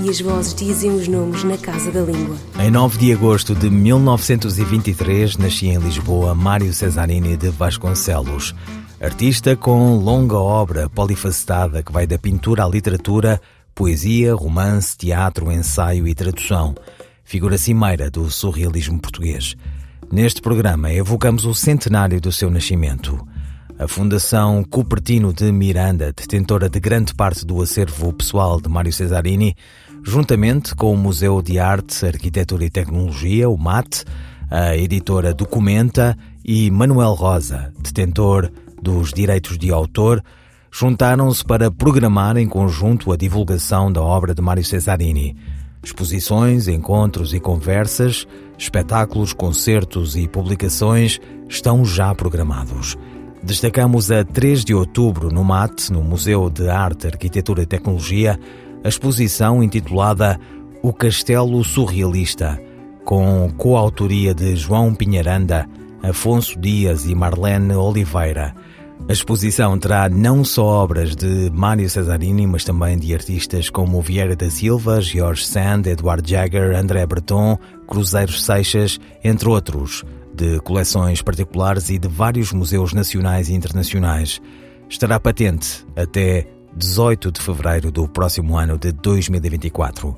[0.00, 2.36] e as vozes dizem os nomes na Casa da Língua.
[2.58, 8.54] Em 9 de agosto de 1923, nascia em Lisboa Mário Cesarini de Vasconcelos.
[9.00, 13.40] Artista com longa obra polifacetada que vai da pintura à literatura,
[13.74, 16.74] poesia, romance, teatro, ensaio e tradução.
[17.24, 19.54] Figura cimeira do surrealismo português.
[20.10, 23.26] Neste programa evocamos o centenário do seu nascimento.
[23.78, 29.56] A Fundação Cupertino de Miranda, detentora de grande parte do acervo pessoal de Mário Cesarini,
[30.04, 34.04] juntamente com o Museu de Arte, Arquitetura e Tecnologia, o MAT,
[34.50, 40.22] a editora Documenta e Manuel Rosa, detentor dos direitos de autor,
[40.70, 45.36] juntaram-se para programar em conjunto a divulgação da obra de Mário Cesarini.
[45.82, 52.96] Exposições, encontros e conversas, espetáculos, concertos e publicações estão já programados.
[53.42, 58.38] Destacamos a 3 de outubro no MAT, no Museu de Arte, Arquitetura e Tecnologia,
[58.84, 60.38] a exposição intitulada
[60.80, 62.62] O Castelo Surrealista,
[63.04, 65.68] com coautoria de João Pinharanda,
[66.04, 68.54] Afonso Dias e Marlene Oliveira.
[69.08, 74.36] A exposição terá não só obras de Mário Cesarini, mas também de artistas como Vieira
[74.36, 80.04] da Silva, George Sand, Edward Jagger, André Breton, Cruzeiros Seixas, entre outros,
[80.34, 84.40] de coleções particulares e de vários museus nacionais e internacionais.
[84.88, 90.16] Estará patente até 18 de fevereiro do próximo ano de 2024.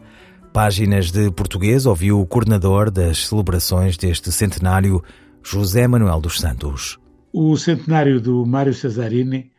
[0.53, 5.03] Páginas de português ouviu o coordenador das celebrações deste centenário,
[5.43, 6.99] José Manuel dos Santos.
[7.33, 9.51] O centenário do Mário Cesarini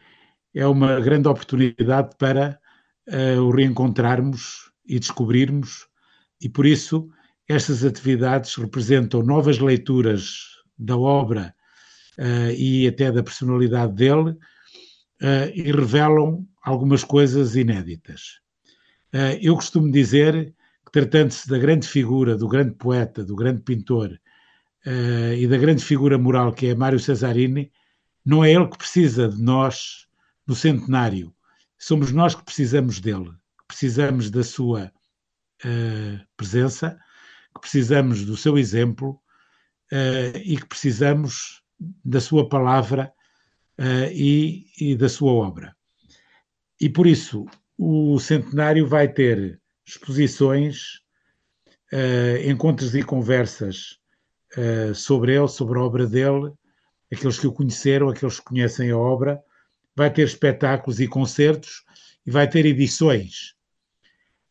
[0.54, 2.58] é uma grande oportunidade para
[3.10, 5.88] uh, o reencontrarmos e descobrirmos,
[6.42, 7.10] e por isso
[7.48, 11.54] estas atividades representam novas leituras da obra
[12.18, 18.40] uh, e até da personalidade dele uh, e revelam algumas coisas inéditas.
[19.14, 20.54] Uh, eu costumo dizer
[20.86, 24.20] que, tratando-se da grande figura, do grande poeta, do grande pintor
[25.36, 27.72] e da grande figura moral que é Mário Cesarini,
[28.24, 30.06] não é ele que precisa de nós
[30.46, 31.34] no centenário,
[31.76, 33.32] somos nós que precisamos dele,
[33.68, 34.92] precisamos da sua
[36.38, 37.00] presença,
[37.56, 39.20] que precisamos do seu exemplo
[39.92, 41.64] uh, e que precisamos
[42.04, 43.12] da sua palavra
[43.80, 45.76] uh, e, e, da sua obra.
[46.80, 47.46] E por isso
[47.78, 51.00] o centenário vai ter exposições,
[51.94, 54.00] uh, encontros e conversas
[54.94, 56.54] sobre ele, sobre a obra dele,
[57.12, 59.44] aqueles que o conheceram, aqueles que conhecem a obra,
[59.94, 61.84] vai ter espetáculos e concertos
[62.26, 63.54] e vai ter edições.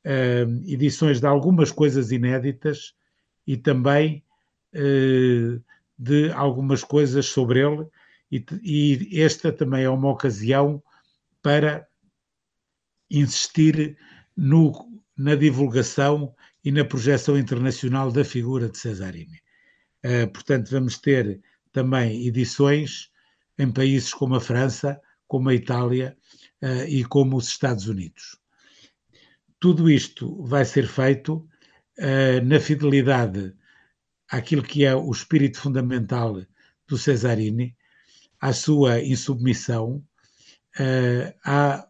[0.04, 2.94] Uh, edições de algumas coisas inéditas
[3.46, 4.22] e também
[4.74, 5.62] uh,
[5.98, 7.86] de algumas coisas sobre ele,
[8.30, 10.82] e, e, esta também é uma ocasião
[11.40, 11.86] para
[13.10, 13.96] insistir
[14.36, 14.72] no,
[15.16, 19.40] na divulgação e na projeção internacional da figura de Cesarini.
[20.04, 21.40] Uh, portanto, vamos ter
[21.72, 23.10] também edições
[23.58, 26.16] em países como a França, como a Itália
[26.62, 28.38] uh, e como os Estados Unidos.
[29.64, 31.36] Tudo isto vai ser feito
[31.98, 33.54] uh, na fidelidade
[34.28, 36.42] àquilo que é o espírito fundamental
[36.86, 37.74] do Cesarini,
[38.38, 40.04] à sua insubmissão,
[40.78, 41.88] uh, à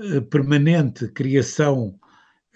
[0.00, 2.00] eh, permanente criação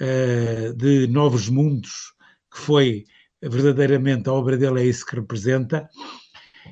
[0.01, 2.13] uh, de novos mundos,
[2.53, 3.05] que foi
[3.41, 5.89] verdadeiramente a obra dele, é isso que representa,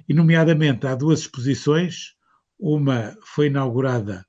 [0.08, 2.16] e, nomeadamente, há duas exposições,
[2.58, 4.26] uma foi inaugurada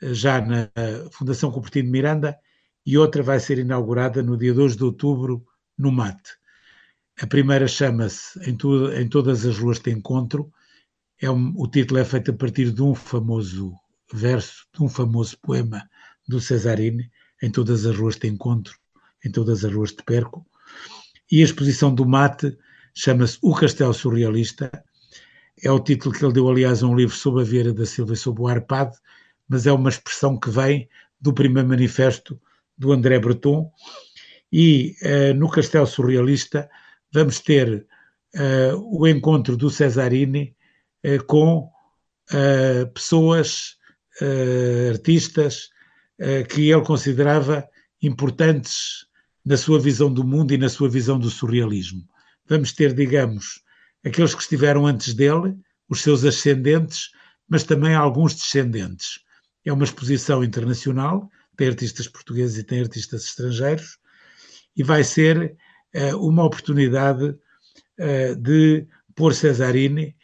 [0.00, 0.70] já na
[1.10, 2.38] Fundação Cupertino Miranda
[2.84, 5.46] e outra vai ser inaugurada no dia 2 de outubro
[5.78, 6.20] no MAT.
[7.20, 8.56] A primeira chama-se em,
[9.00, 10.52] em, Todas as Ruas de Encontro.
[11.20, 13.72] É um, o título é feito a partir de um famoso
[14.12, 15.88] verso, de um famoso poema
[16.26, 18.74] do Cesarini, Em Todas as Ruas de Encontro,
[19.24, 20.44] em Todas as Ruas de Perco.
[21.30, 22.56] E a exposição do Mate
[22.94, 24.70] chama-se O Castelo Surrealista.
[25.62, 28.14] É o título que ele deu, aliás, a um livro sobre a Vieira da Silva
[28.14, 28.96] e sobre o Arpade,
[29.48, 30.88] mas é uma expressão que vem
[31.20, 32.40] do primeiro manifesto
[32.76, 33.70] do André Breton.
[34.52, 36.68] E uh, no Castelo Surrealista
[37.12, 37.86] vamos ter
[38.36, 40.54] uh, o encontro do Cesarini
[41.06, 41.70] uh, com
[42.94, 43.76] pessoas,
[44.90, 45.68] artistas,
[46.48, 47.68] que ele considerava
[48.00, 49.04] importantes
[49.44, 52.02] na sua visão do mundo e na sua visão do surrealismo.
[52.48, 53.60] Vamos ter, digamos,
[54.04, 55.58] aqueles que estiveram antes dele,
[55.88, 57.10] os seus ascendentes,
[57.46, 59.20] mas também alguns descendentes.
[59.64, 63.98] É uma exposição internacional, tem artistas portugueses e tem artistas estrangeiros,
[64.76, 65.56] e vai ser
[65.94, 70.16] uh, uma oportunidade uh, de pôr Cesarini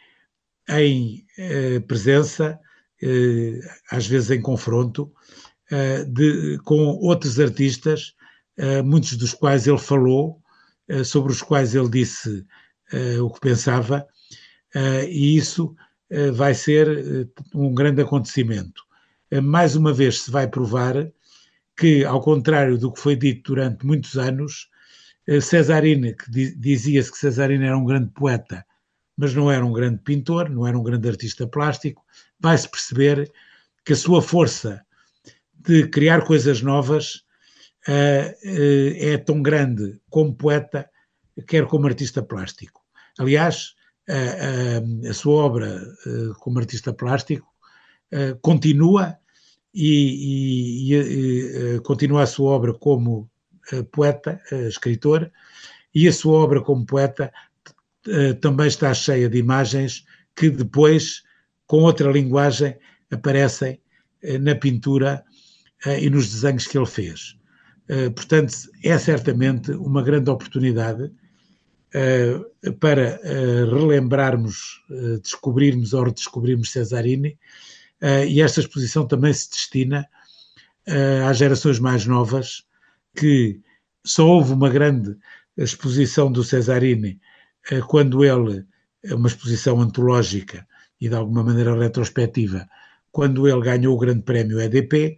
[0.69, 2.59] em uh, presença,
[3.89, 5.09] às vezes em confronto,
[6.09, 8.13] de, com outros artistas,
[8.83, 10.41] muitos dos quais ele falou,
[11.05, 12.45] sobre os quais ele disse
[13.21, 14.05] o que pensava,
[15.07, 15.73] e isso
[16.33, 18.83] vai ser um grande acontecimento.
[19.41, 21.09] mais uma vez se vai provar
[21.79, 24.69] que, ao contrário do que foi dito durante muitos anos,
[25.25, 28.65] eh, Cesarini, que dizia-se que Cesarini era um grande poeta,
[29.15, 32.03] mas não era um grande pintor, não era um grande artista plástico,
[32.37, 33.31] vai-se perceber
[33.85, 34.85] que a sua força
[35.53, 37.23] de criar coisas novas
[37.87, 40.89] uh, uh, é tão grande como poeta,
[41.47, 42.81] quer como artista plástico.
[43.17, 43.73] Aliás,
[44.09, 45.81] uh, a sua obra
[46.39, 47.47] como artista plástico
[48.41, 49.19] continua
[49.79, 53.29] e, e, e uh, continua a sua obra como
[53.71, 55.31] uh, poeta, uh, escritor,
[55.95, 57.31] e a sua obra como poeta
[58.41, 60.05] também está cheia de imagens
[60.35, 61.23] que depois,
[61.67, 62.77] com outra linguagem,
[63.11, 63.81] aparecem
[64.39, 65.23] na pintura
[65.99, 67.35] e nos desenhos que ele fez.
[68.15, 68.53] portanto,
[68.83, 71.11] é certamente uma grande oportunidade
[72.79, 73.19] para
[73.69, 74.81] relembrarmos,
[75.21, 77.37] descobrirmos ou redescobrirmos Cesarini
[78.27, 80.07] e esta exposição também se destina
[80.87, 82.63] uh, às gerações mais novas,
[83.15, 83.59] que
[84.05, 85.17] só houve uma grande
[85.57, 87.19] exposição do Cesarini
[87.71, 88.65] uh, quando ele,
[89.11, 90.65] uma exposição antológica
[90.99, 92.67] e de alguma maneira retrospectiva,
[93.11, 95.17] quando ele ganhou o grande prémio EDP,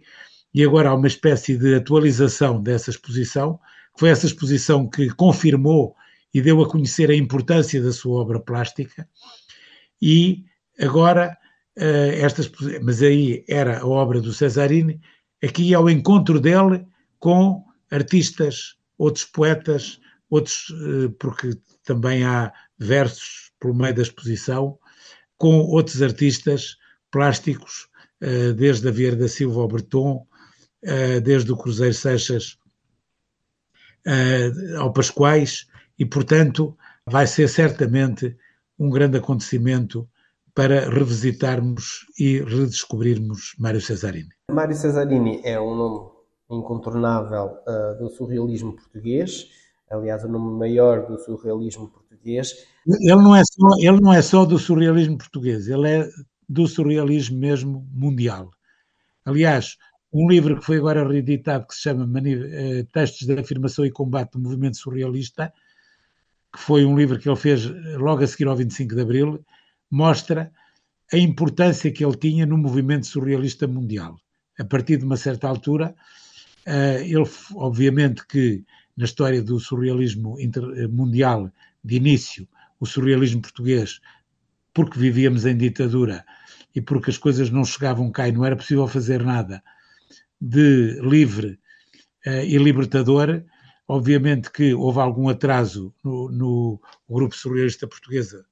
[0.54, 3.58] e agora há uma espécie de atualização dessa exposição,
[3.94, 5.94] que foi essa exposição que confirmou
[6.32, 9.08] e deu a conhecer a importância da sua obra plástica,
[10.00, 10.44] e
[10.78, 11.36] agora
[11.76, 12.50] estas,
[12.82, 15.00] mas aí era a obra do Cesarini,
[15.42, 16.86] aqui ao encontro dele
[17.18, 24.78] com artistas, outros poetas, outros, uh, porque também há versos pelo meio da exposição,
[25.36, 26.76] com outros artistas
[27.10, 27.88] plásticos,
[28.22, 30.26] uh, desde a Vieira da Silva ao Breton,
[31.22, 32.58] desde o Cruzeiro Seixas
[34.76, 36.76] ao Pascoais, e portanto
[37.06, 38.36] vai ser certamente
[38.76, 40.10] um grande acontecimento
[40.54, 44.28] para revisitarmos e redescobrirmos Mário Cesarini.
[44.50, 46.10] Mário Cesarini é um nome
[46.50, 49.48] incontornável uh, do surrealismo português,
[49.90, 52.66] aliás, o nome maior do surrealismo português.
[52.86, 56.08] Ele não, é só, ele não é só do surrealismo português, ele é
[56.48, 58.50] do surrealismo mesmo mundial.
[59.24, 59.76] Aliás,
[60.12, 64.32] um livro que foi agora reeditado que se chama uh, Textos de Afirmação e Combate
[64.32, 65.50] do Movimento Surrealista,
[66.52, 67.64] que foi um livro que ele fez
[67.96, 69.42] logo a seguir ao 25 de Abril,
[69.92, 70.50] mostra
[71.12, 74.16] a importância que ele tinha no movimento surrealista mundial.
[74.58, 75.94] A partir de uma certa altura,
[76.64, 78.64] eh, ele, obviamente, que
[78.96, 80.36] na história do surrealismo
[80.90, 81.52] mundial
[81.84, 82.48] de início,
[82.80, 84.00] o surrealismo português,
[84.72, 86.24] porque vivíamos em ditadura
[86.74, 89.62] e porque as coisas não chegavam cá e não era possível fazer nada
[90.40, 91.58] de livre
[92.26, 93.44] uh, e libertador,
[93.86, 98.46] obviamente que houve algum atraso no, no grupo surrealista portuguesa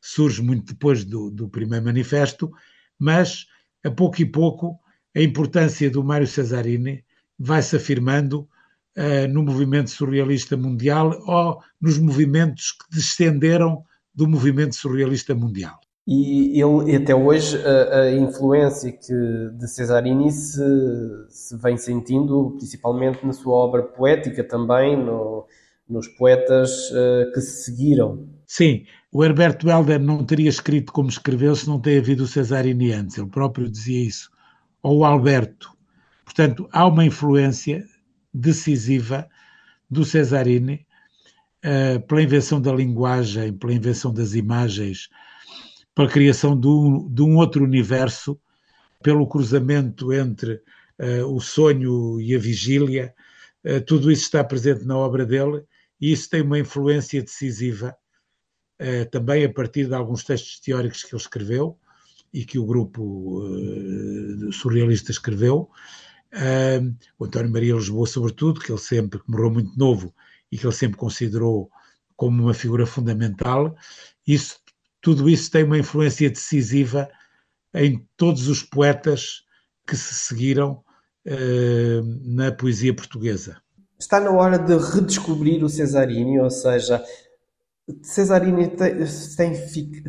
[0.00, 2.50] surge muito depois do, do primeiro manifesto,
[2.98, 3.46] mas
[3.84, 4.78] a pouco e pouco
[5.16, 7.04] a importância do Mário Cesarini
[7.38, 8.48] vai-se afirmando
[8.96, 15.78] uh, no movimento surrealista mundial ou nos movimentos que descenderam do movimento surrealista mundial.
[16.06, 19.14] E ele, até hoje, a, a influência que
[19.56, 20.60] de Cesarini se,
[21.28, 25.46] se, vem sentindo, principalmente na sua obra poética também, no,
[25.88, 28.28] nos poetas uh, que se seguiram.
[28.52, 32.90] Sim, o Herberto Helder não teria escrito como escreveu se não tem havido o Cesarini
[32.90, 34.28] antes, ele próprio dizia isso.
[34.82, 35.70] Ou o Alberto.
[36.24, 37.86] Portanto, há uma influência
[38.34, 39.28] decisiva
[39.88, 40.84] do Cesarini
[41.64, 45.08] uh, pela invenção da linguagem, pela invenção das imagens,
[45.94, 48.36] pela criação de um, de um outro universo,
[49.00, 50.54] pelo cruzamento entre
[50.98, 53.14] uh, o sonho e a vigília.
[53.64, 55.62] Uh, tudo isso está presente na obra dele
[56.00, 57.94] e isso tem uma influência decisiva
[58.82, 61.78] eh, também a partir de alguns textos teóricos que ele escreveu
[62.32, 65.68] e que o grupo uh, surrealista escreveu.
[66.32, 70.14] Uh, o António Maria Lisboa, sobretudo, que ele sempre que morreu muito novo
[70.50, 71.70] e que ele sempre considerou
[72.16, 73.76] como uma figura fundamental.
[74.26, 74.56] Isso,
[74.98, 77.06] tudo isso tem uma influência decisiva
[77.74, 79.42] em todos os poetas
[79.86, 80.82] que se seguiram
[81.26, 83.60] uh, na poesia portuguesa.
[83.98, 87.04] Está na hora de redescobrir o Cesarini, ou seja,
[88.02, 89.52] Cesarini tem,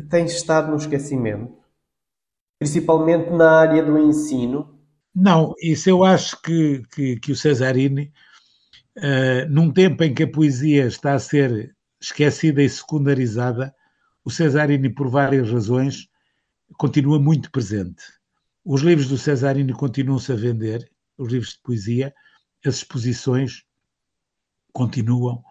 [0.08, 1.56] tem, estado no esquecimento,
[2.58, 4.78] principalmente na área do ensino.
[5.14, 8.12] Não, isso eu acho que, que, que o Cesarini,
[8.98, 13.74] uh, num tempo em que a poesia está a ser esquecida e secundarizada,
[14.24, 16.08] o Cesarini, por várias razões,
[16.78, 18.02] continua muito presente.
[18.64, 22.14] Os livros do Cesarini continuam-se a vender, os livros de poesia,
[22.64, 23.64] as exposições
[24.72, 25.42] continuam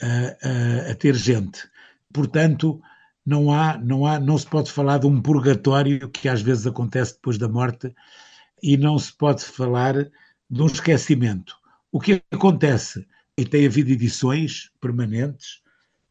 [0.00, 1.68] a, a, ter gente.
[2.12, 2.80] Portanto,
[3.24, 7.14] não há, não há, não se pode falar de um purgatório que às vezes acontece
[7.14, 7.94] depois da morte
[8.62, 9.94] e não se pode falar
[10.50, 11.54] de um esquecimento.
[11.92, 15.62] O que acontece, e tem havido edições permanentes,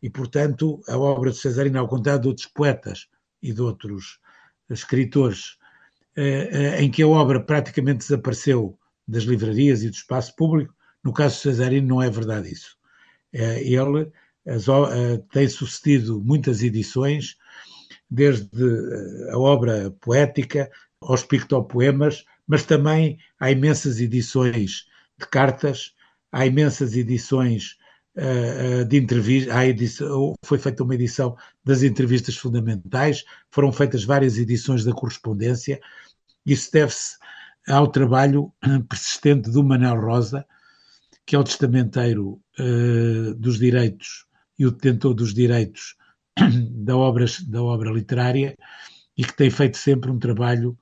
[0.02, 3.08] e portanto a obra de Cesarino, ao contrário de outros poetas
[3.42, 4.20] e de outros
[4.70, 5.58] escritores,
[6.16, 8.78] eh, eh, em que a obra praticamente desapareceu
[9.08, 12.77] das livrarias e do espaço público, no caso de Cesarino não é verdade isso.
[13.38, 14.12] Eh, ele
[15.32, 17.36] tem sucedido muitas edições,
[18.10, 18.50] desde
[19.32, 24.86] a obra poética aos pictopoemas, mas também há imensas edições
[25.20, 25.94] de cartas,
[26.32, 27.78] há imensas edições
[28.88, 29.54] de entrevistas,
[30.42, 35.80] foi feita uma edição das entrevistas fundamentais, foram feitas várias edições da correspondência,
[36.46, 37.18] isso deve-se
[37.68, 38.52] ao trabalho
[38.90, 40.46] persistente do Manuel Rosa,
[41.28, 44.26] que é o testamenteiro uh, dos direitos
[44.58, 45.96] e o detentor dos direitos
[46.72, 48.56] da obra, da obra literária
[49.18, 50.78] e que tem feito sempre um trabalho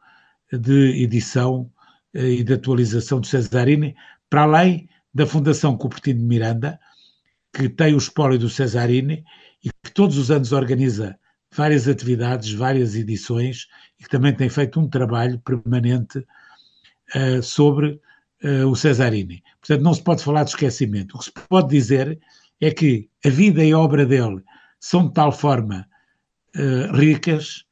[0.53, 1.71] de edição
[2.15, 3.95] uh, e de atualização do Cesarini,
[4.29, 6.79] para além da Fundação Cupertino de Miranda,
[7.51, 9.23] que tem o espólio do Cesarini
[9.63, 11.17] e que todos os anos organiza
[11.55, 13.65] várias atividades, várias edições
[13.99, 17.99] e que também tem feito um trabalho permanente uh, sobre
[18.45, 19.43] uh, o Cesarini.
[19.59, 21.15] Portanto, não se pode falar de esquecimento.
[21.15, 22.19] O que se pode dizer
[22.61, 24.43] é que a vida e a obra dele
[24.79, 25.87] são de tal forma
[26.55, 27.65] uh, ricas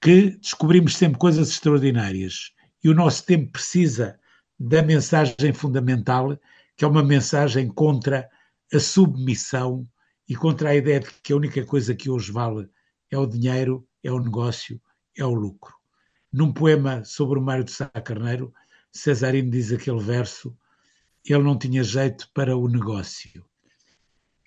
[0.00, 2.52] que descobrimos sempre coisas extraordinárias.
[2.82, 4.18] E o nosso tempo precisa
[4.58, 6.38] da mensagem fundamental,
[6.76, 8.28] que é uma mensagem contra
[8.72, 9.86] a submissão
[10.28, 12.68] e contra a ideia de que a única coisa que hoje vale
[13.10, 14.80] é o dinheiro, é o negócio,
[15.16, 15.74] é o lucro.
[16.32, 18.52] Num poema sobre o Mário de Sá Carneiro,
[18.92, 20.56] Cesarino diz aquele verso:
[21.24, 23.44] ele não tinha jeito para o negócio.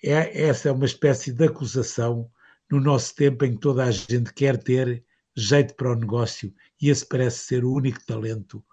[0.02, 2.30] É, essa é uma espécie de acusação
[2.70, 6.90] no nosso tempo em que toda a gente quer ter jeito para o negócio e
[6.90, 8.64] esse parece ser o único talento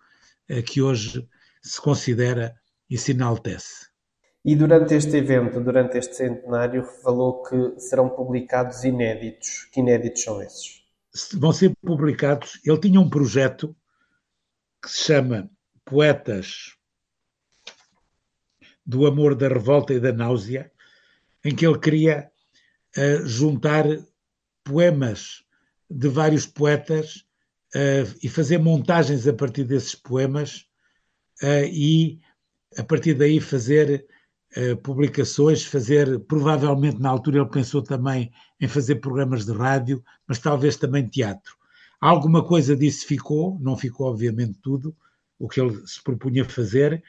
[0.47, 1.27] eh, que hoje
[1.61, 2.55] se considera
[2.89, 3.87] e se enaltece.
[4.45, 9.69] E durante este evento, durante este centenário, falou que serão publicados inéditos.
[9.71, 10.83] Que inéditos são esses?
[11.33, 12.59] Vão ser publicados.
[12.65, 13.73] Ele tinha um projeto
[14.81, 15.49] que se chama
[15.85, 16.75] Poetas
[18.85, 20.71] do Amor, da Revolta e da Náusea,
[21.43, 22.29] em que ele queria
[22.97, 23.85] uh, juntar
[24.63, 25.43] poemas
[25.89, 27.25] de vários poetas
[27.75, 30.65] uh, e fazer montagens a partir desses poemas
[31.41, 32.19] uh, e
[32.77, 34.05] a partir daí fazer
[34.83, 40.77] publicações, fazer, provavelmente na altura ele pensou também em fazer programas de rádio, mas talvez
[40.77, 41.55] também teatro.
[41.99, 44.95] Alguma coisa disso ficou, não ficou obviamente tudo,
[45.39, 47.03] o que ele se propunha fazer,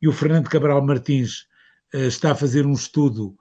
[0.00, 1.46] e o Fernando Cabral Martins
[1.94, 3.36] uh, está a fazer um estudo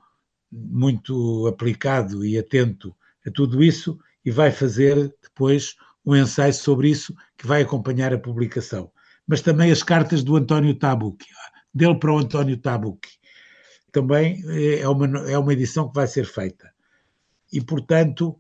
[0.51, 5.75] muito aplicado e atento a tudo isso e vai fazer depois
[6.05, 8.91] um ensaio sobre isso que vai acompanhar a publicação.
[9.25, 11.27] Mas também as cartas do António Tabucchi,
[11.73, 13.19] dele para o António Tabucchi,
[13.91, 16.71] também eh, é uma, é uma edição que vai ser feita.
[17.51, 18.37] E, portanto,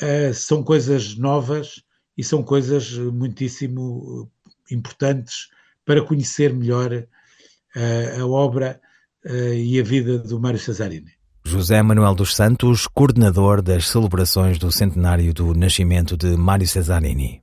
[0.00, 1.82] uh, são coisas novas
[2.16, 4.30] e são coisas muitíssimo
[4.72, 5.48] importantes
[5.84, 8.80] para conhecer melhor uh, a obra
[9.24, 11.12] uh, e a vida do Mário Cesarini.
[11.44, 17.42] José Manuel dos Santos, coordenador das celebrações do centenário do nascimento de Mário Cesarini.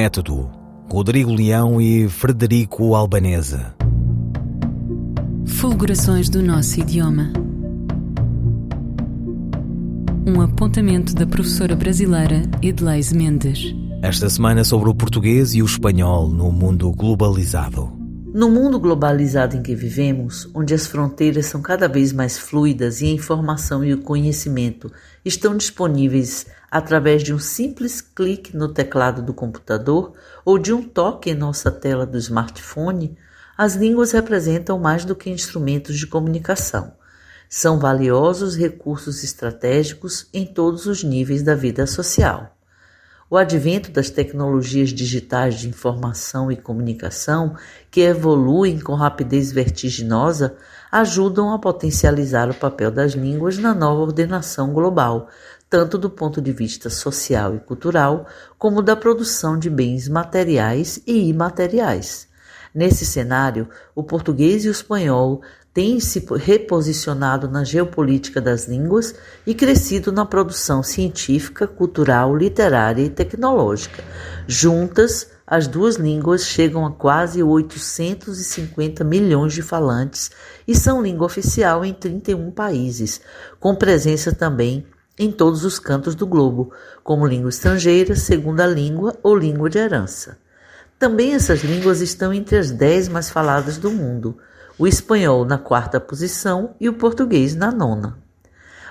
[0.00, 0.48] Método,
[0.88, 3.58] Rodrigo Leão e Frederico Albanese.
[5.44, 7.32] Fulgurações do nosso idioma.
[10.24, 13.74] Um apontamento da professora brasileira Edleise Mendes.
[14.00, 17.97] Esta semana sobre o português e o espanhol no mundo globalizado.
[18.32, 23.06] No mundo globalizado em que vivemos, onde as fronteiras são cada vez mais fluidas e
[23.06, 24.92] a informação e o conhecimento
[25.24, 30.12] estão disponíveis através de um simples clique no teclado do computador
[30.44, 33.16] ou de um toque em nossa tela do smartphone,
[33.56, 36.92] as línguas representam mais do que instrumentos de comunicação.
[37.48, 42.57] São valiosos recursos estratégicos em todos os níveis da vida social.
[43.30, 47.54] O advento das tecnologias digitais de informação e comunicação,
[47.90, 50.56] que evoluem com rapidez vertiginosa,
[50.90, 55.28] ajudam a potencializar o papel das línguas na nova ordenação global,
[55.68, 61.28] tanto do ponto de vista social e cultural, como da produção de bens materiais e
[61.28, 62.28] imateriais.
[62.74, 65.42] Nesse cenário, o português e o espanhol
[65.78, 69.14] têm se reposicionado na geopolítica das línguas
[69.46, 74.02] e crescido na produção científica, cultural, literária e tecnológica.
[74.44, 80.32] Juntas, as duas línguas chegam a quase 850 milhões de falantes
[80.66, 83.20] e são língua oficial em 31 países,
[83.60, 84.84] com presença também
[85.16, 86.72] em todos os cantos do globo,
[87.04, 90.38] como língua estrangeira, segunda língua ou língua de herança.
[90.98, 94.36] Também essas línguas estão entre as dez mais faladas do mundo,
[94.78, 98.16] o espanhol na quarta posição e o português na nona.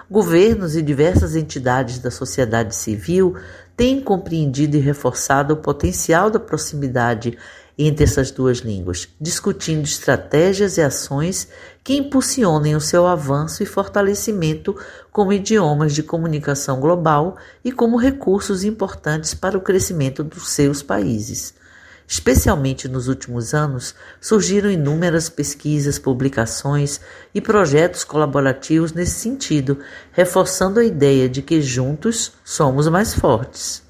[0.10, 3.36] Governos e diversas entidades da sociedade civil
[3.76, 7.38] têm compreendido e reforçado o potencial da proximidade
[7.78, 11.48] entre essas duas línguas, discutindo estratégias e ações
[11.84, 14.76] que impulsionem o seu avanço e fortalecimento
[15.12, 21.54] como idiomas de comunicação global e como recursos importantes para o crescimento dos seus países.
[22.08, 27.02] Especialmente nos últimos anos, surgiram inúmeras pesquisas, publicações
[27.36, 29.80] e projetos colaborativos nesse sentido,
[30.14, 33.84] reforçando a ideia de que juntos somos mais fortes.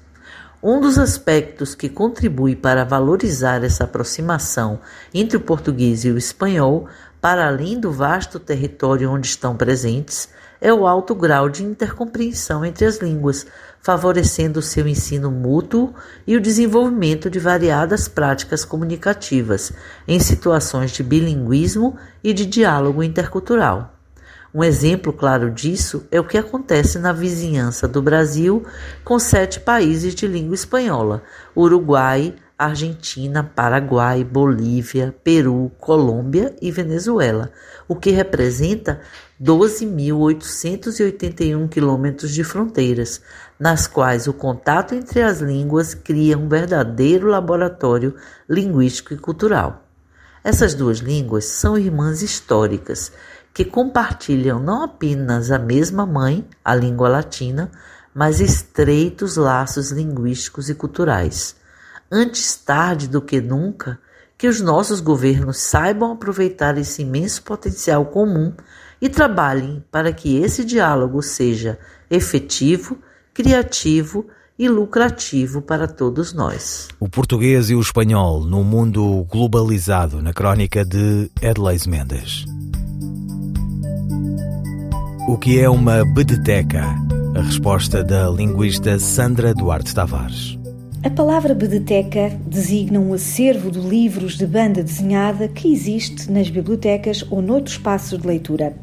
[0.60, 4.80] Um dos aspectos que contribui para valorizar essa aproximação
[5.14, 6.88] entre o português e o espanhol,
[7.20, 10.28] para além do vasto território onde estão presentes,
[10.60, 13.46] é o alto grau de intercompreensão entre as línguas,
[13.80, 15.94] favorecendo o seu ensino mútuo
[16.26, 19.72] e o desenvolvimento de variadas práticas comunicativas
[20.06, 23.94] em situações de bilinguismo e de diálogo intercultural.
[24.54, 28.64] Um exemplo claro disso é o que acontece na vizinhança do Brasil
[29.04, 31.22] com sete países de língua espanhola:
[31.54, 37.52] Uruguai, Argentina, Paraguai, Bolívia, Peru, Colômbia e Venezuela,
[37.86, 39.00] o que representa
[39.40, 43.20] 12.881 quilômetros de fronteiras,
[43.58, 48.16] nas quais o contato entre as línguas cria um verdadeiro laboratório
[48.48, 49.84] linguístico e cultural.
[50.42, 53.12] Essas duas línguas são irmãs históricas
[53.54, 57.70] que compartilham não apenas a mesma mãe, a língua latina,
[58.14, 61.56] mas estreitos laços linguísticos e culturais.
[62.10, 63.98] Antes tarde do que nunca,
[64.36, 68.54] que os nossos governos saibam aproveitar esse imenso potencial comum
[69.00, 71.78] e trabalhem para que esse diálogo seja
[72.10, 72.98] efetivo,
[73.32, 74.26] criativo
[74.58, 76.88] e lucrativo para todos nós.
[76.98, 82.44] O português e o espanhol no mundo globalizado, na crónica de Edleis Mendes.
[85.28, 86.82] O que é uma bedeteca?
[87.36, 90.58] A resposta da linguista Sandra Duarte Tavares.
[91.00, 97.24] A palavra bedeteca designa um acervo de livros de banda desenhada que existe nas bibliotecas
[97.30, 98.76] ou noutros espaços de leitura.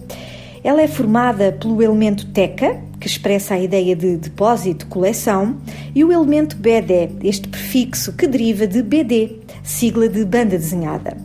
[0.63, 5.57] Ela é formada pelo elemento teca, que expressa a ideia de depósito, coleção,
[5.93, 11.17] e o elemento BD, este prefixo que deriva de BD, sigla de banda desenhada.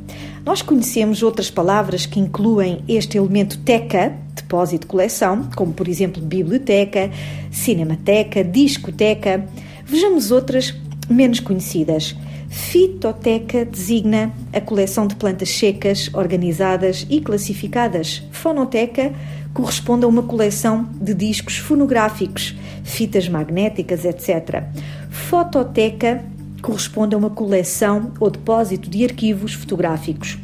[0.45, 7.11] Nós conhecemos outras palavras que incluem este elemento teca, depósito coleção, como por exemplo biblioteca,
[7.53, 9.47] cinemateca, discoteca.
[9.91, 10.73] Vejamos outras
[11.09, 12.15] menos conhecidas.
[12.49, 18.23] Fitoteca designa a coleção de plantas secas, organizadas e classificadas.
[18.31, 19.13] Fonoteca
[19.53, 24.63] corresponde a uma coleção de discos fonográficos, fitas magnéticas, etc.
[25.11, 26.25] Fototeca
[26.63, 30.39] corresponde a uma coleção ou depósito de arquivos fotográficos.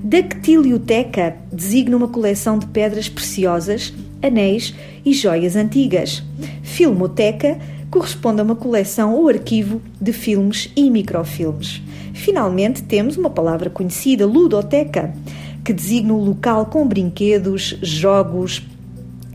[0.00, 4.72] Dactilioteca designa uma coleção de pedras preciosas, anéis
[5.04, 6.22] e joias antigas.
[6.62, 7.58] Filmoteca
[7.92, 11.82] corresponde a uma coleção ou arquivo de filmes e microfilmes.
[12.14, 15.14] Finalmente, temos uma palavra conhecida, ludoteca,
[15.62, 18.62] que designa um local com brinquedos, jogos,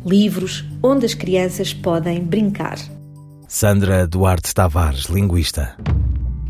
[0.04, 2.80] livros, onde as crianças podem brincar.
[3.48, 5.76] Sandra Duarte Tavares, linguista.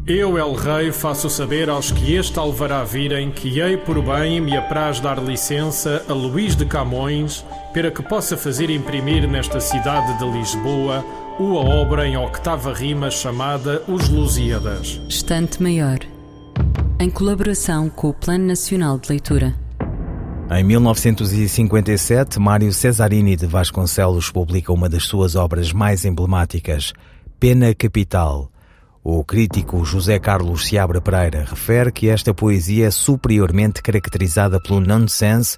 [0.08, 4.56] Eu, El Rei, faço saber aos que este alvará virem que hei por bem me
[4.56, 7.44] apraz dar licença a Luís de Camões
[7.74, 11.04] para que possa fazer imprimir nesta cidade de Lisboa
[11.40, 15.00] uma obra em octava rima chamada Os Lusíadas.
[15.08, 16.00] Estante Maior,
[17.00, 19.56] em colaboração com o Plano Nacional de Leitura.
[20.50, 26.92] Em 1957, Mário Cesarini de Vasconcelos publica uma das suas obras mais emblemáticas,
[27.40, 28.52] Pena Capital.
[29.04, 35.56] O crítico José Carlos Seabra Pereira refere que esta poesia é superiormente caracterizada pelo nonsense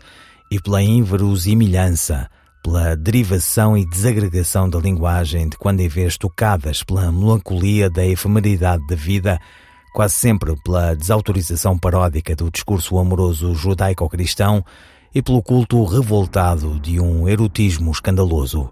[0.52, 2.30] e pela inverosimilhança,
[2.63, 8.86] pela derivação e desagregação da linguagem de quando em vez tocadas pela melancolia da efemeridade
[8.88, 9.39] da vida,
[9.93, 14.63] quase sempre pela desautorização paródica do discurso amoroso judaico-cristão
[15.13, 18.72] e pelo culto revoltado de um erotismo escandaloso.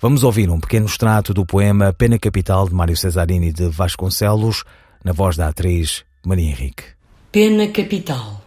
[0.00, 4.64] Vamos ouvir um pequeno extrato do poema Pena Capital de Mário Cesarini de Vasconcelos,
[5.04, 6.84] na voz da atriz Maria Henrique.
[7.30, 8.42] Pena Capital,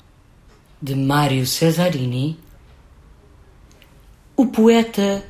[0.81, 2.42] de Mário Cesarini.
[4.35, 5.23] O poeta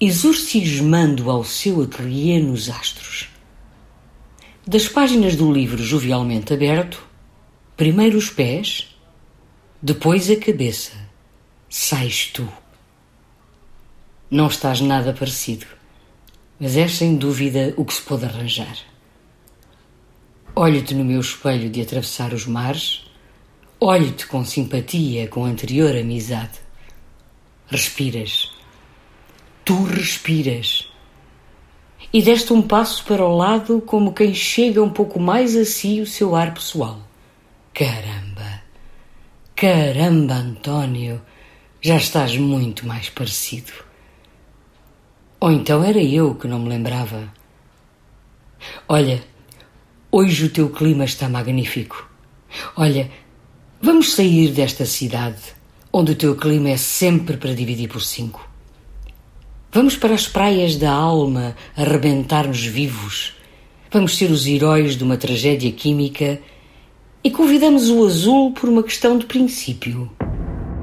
[0.00, 3.30] exorcismando ao seu ateliê nos astros.
[4.64, 7.04] Das páginas do livro jovialmente aberto,
[7.76, 8.96] primeiro os pés,
[9.82, 10.92] depois a cabeça,
[11.68, 12.48] sais tu.
[14.30, 15.66] Não estás nada parecido,
[16.60, 18.78] mas és sem dúvida o que se pôde arranjar.
[20.54, 23.04] Olho-te no meu espelho de atravessar os mares,
[23.80, 26.67] olho-te com simpatia, com anterior amizade.
[27.70, 28.50] Respiras.
[29.62, 30.90] Tu respiras.
[32.10, 36.00] E deste um passo para o lado como quem chega um pouco mais a si
[36.00, 36.98] o seu ar pessoal.
[37.74, 38.62] Caramba!
[39.54, 41.20] Caramba, António!
[41.82, 43.72] Já estás muito mais parecido.
[45.38, 47.30] Ou então era eu que não me lembrava.
[48.88, 49.22] Olha,
[50.10, 52.08] hoje o teu clima está magnífico.
[52.74, 53.10] Olha,
[53.82, 55.57] vamos sair desta cidade
[55.92, 58.48] onde o teu clima é sempre para dividir por cinco.
[59.72, 63.34] Vamos para as praias da alma arrebentar-nos vivos.
[63.90, 66.40] Vamos ser os heróis de uma tragédia química
[67.22, 70.10] e convidamos o azul por uma questão de princípio.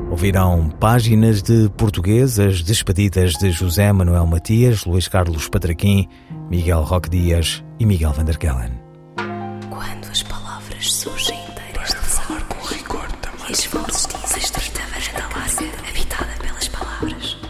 [0.09, 6.07] Ouvirão páginas de português, as despedidas de José Manuel Matias, Luís Carlos Patraquim,
[6.49, 8.71] Miguel Roque Dias e Miguel Vanderkellen.
[9.69, 14.14] Quando as palavras surgem inteiras de falar com rigor também.